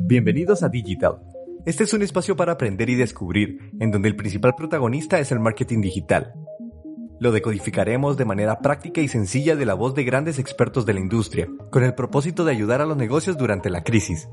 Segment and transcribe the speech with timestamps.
[0.00, 1.20] Bienvenidos a Digital.
[1.64, 5.40] Este es un espacio para aprender y descubrir, en donde el principal protagonista es el
[5.40, 6.32] marketing digital.
[7.20, 11.00] Lo decodificaremos de manera práctica y sencilla de la voz de grandes expertos de la
[11.00, 14.28] industria, con el propósito de ayudar a los negocios durante la crisis.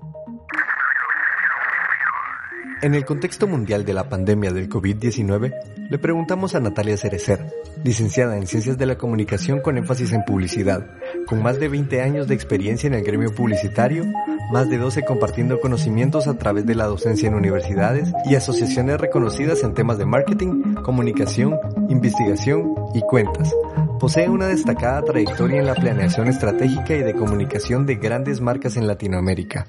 [2.82, 5.54] En el contexto mundial de la pandemia del COVID-19,
[5.90, 7.54] le preguntamos a Natalia Cerecer,
[7.84, 10.88] licenciada en Ciencias de la Comunicación con énfasis en publicidad,
[11.28, 14.06] con más de 20 años de experiencia en el gremio publicitario,
[14.54, 19.62] más de 12 compartiendo conocimientos a través de la docencia en universidades y asociaciones reconocidas
[19.64, 23.54] en temas de marketing, comunicación, investigación y cuentas.
[24.00, 28.88] Posee una destacada trayectoria en la planeación estratégica y de comunicación de grandes marcas en
[28.88, 29.68] Latinoamérica.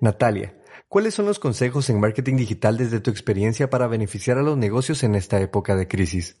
[0.00, 0.54] Natalia,
[0.92, 5.02] ¿Cuáles son los consejos en marketing digital desde tu experiencia para beneficiar a los negocios
[5.04, 6.36] en esta época de crisis?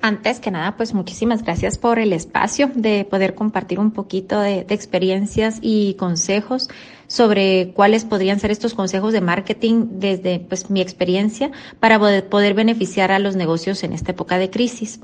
[0.00, 4.66] Antes que nada, pues muchísimas gracias por el espacio de poder compartir un poquito de,
[4.70, 6.68] experiencias y consejos
[7.12, 13.12] sobre cuáles podrían ser estos consejos de marketing desde pues mi experiencia para poder, beneficiar
[13.12, 14.98] a los negocios en esta época de crisis.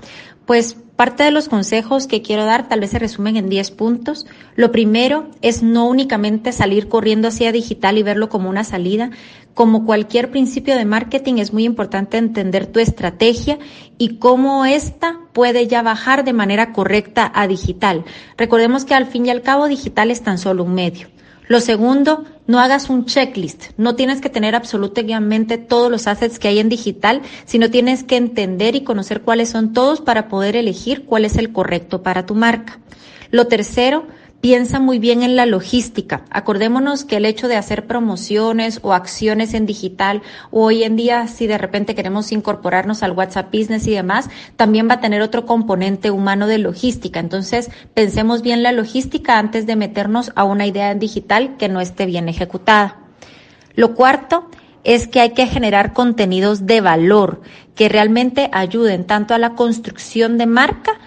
[0.46, 4.26] Pues parte de los consejos que quiero dar tal vez se resumen en 10 puntos.
[4.56, 9.10] Lo primero es no únicamente salir corriendo hacia digital y verlo como una salida.
[9.52, 13.58] Como cualquier principio de marketing es muy importante entender tu estrategia
[13.98, 18.06] y cómo esta puede ya bajar de manera correcta a digital.
[18.38, 21.08] Recordemos que al fin y al cabo digital es tan solo un medio.
[21.48, 23.70] Lo segundo, no hagas un checklist.
[23.78, 28.16] No tienes que tener absolutamente todos los assets que hay en digital, sino tienes que
[28.16, 32.34] entender y conocer cuáles son todos para poder elegir cuál es el correcto para tu
[32.34, 32.78] marca.
[33.30, 34.06] Lo tercero,
[34.40, 36.24] piensa muy bien en la logística.
[36.30, 41.26] Acordémonos que el hecho de hacer promociones o acciones en digital o hoy en día
[41.26, 45.44] si de repente queremos incorporarnos al WhatsApp Business y demás, también va a tener otro
[45.44, 47.18] componente humano de logística.
[47.20, 51.80] Entonces, pensemos bien la logística antes de meternos a una idea en digital que no
[51.80, 52.98] esté bien ejecutada.
[53.74, 54.48] Lo cuarto
[54.84, 57.42] es que hay que generar contenidos de valor
[57.74, 60.98] que realmente ayuden tanto a la construcción de marca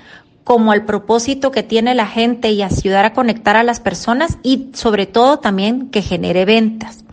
[0.43, 4.69] como al propósito que tiene la gente y ayudar a conectar a las personas y
[4.73, 7.03] sobre todo también que genere ventas.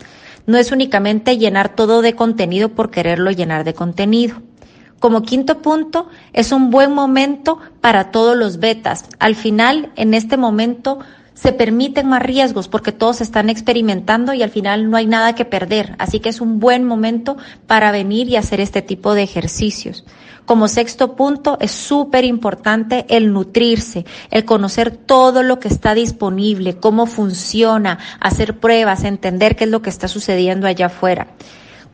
[0.46, 4.36] No es únicamente llenar todo de contenido por quererlo llenar de contenido.
[4.98, 9.04] Como quinto punto, es un buen momento para todos los betas.
[9.20, 10.98] Al final, en este momento,
[11.40, 15.44] se permiten más riesgos porque todos están experimentando y al final no hay nada que
[15.44, 15.94] perder.
[15.98, 17.36] Así que es un buen momento
[17.68, 20.04] para venir y hacer este tipo de ejercicios.
[20.46, 26.78] Como sexto punto, es súper importante el nutrirse, el conocer todo lo que está disponible,
[26.78, 31.28] cómo funciona, hacer pruebas, entender qué es lo que está sucediendo allá afuera.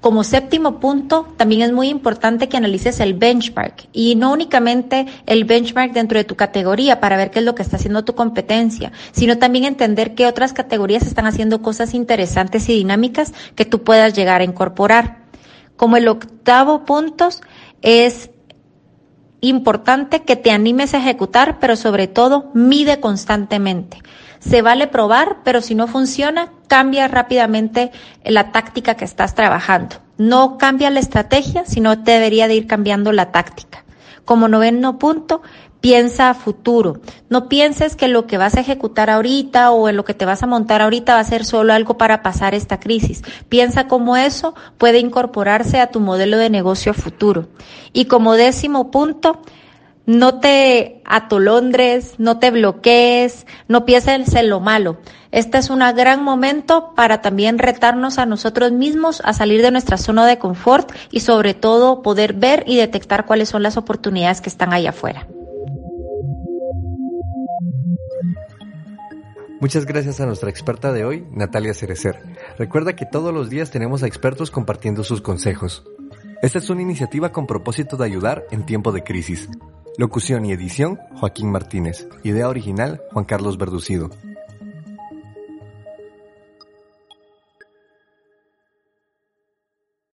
[0.05, 5.45] Como séptimo punto, también es muy importante que analices el benchmark y no únicamente el
[5.45, 8.93] benchmark dentro de tu categoría para ver qué es lo que está haciendo tu competencia,
[9.13, 14.13] sino también entender qué otras categorías están haciendo cosas interesantes y dinámicas que tú puedas
[14.13, 15.21] llegar a incorporar.
[15.79, 17.31] Como el octavo punto
[17.81, 18.29] es
[19.49, 23.99] importante que te animes a ejecutar, pero sobre todo mide constantemente.
[24.39, 27.93] Se vale probar, pero si no funciona, cambia rápidamente
[28.25, 29.97] la táctica que estás trabajando.
[30.19, 33.85] No cambia la estrategia, sino debería de ir cambiando la táctica.
[34.25, 35.43] Como noveno punto,
[35.85, 37.03] piensa a futuro.
[37.29, 40.43] No pienses que lo que vas a ejecutar ahorita o en lo que te vas
[40.43, 43.23] a montar ahorita va a ser solo algo para pasar esta crisis.
[43.51, 47.49] Piensa cómo eso puede incorporarse a tu modelo de negocio futuro.
[47.93, 49.43] Y como décimo punto,
[50.07, 54.97] no te atolondres, no te bloquees, no pienses en lo malo.
[55.33, 59.99] Este es un gran momento para también retarnos a nosotros mismos a salir de nuestra
[59.99, 64.49] zona de confort y sobre todo poder ver y detectar cuáles son las oportunidades que
[64.49, 65.27] están ahí afuera.
[69.65, 72.21] Muchas gracias a nuestra experta de hoy, Natalia Cerecer.
[72.59, 75.85] Recuerda que todos los días tenemos a expertos compartiendo sus consejos.
[76.43, 79.49] Esta es una iniciativa con propósito de ayudar en tiempo de crisis.
[79.97, 82.07] Locución y edición, Joaquín Martínez.
[82.25, 84.11] Idea original, Juan Carlos Verducido.